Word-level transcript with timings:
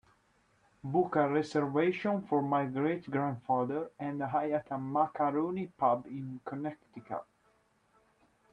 Book 0.83 1.15
a 1.15 1.29
reservation 1.29 2.23
for 2.23 2.41
my 2.41 2.65
great 2.65 3.07
grandfather 3.11 3.91
and 3.99 4.23
I 4.23 4.49
at 4.49 4.71
a 4.71 4.79
macaroni 4.79 5.67
pub 5.67 6.07
in 6.07 6.39
Connecticut 6.43 7.23